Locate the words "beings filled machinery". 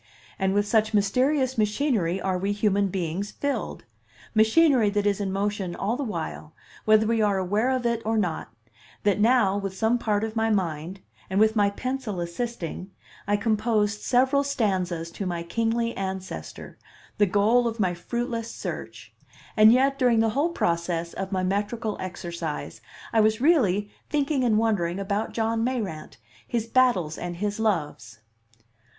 2.87-4.89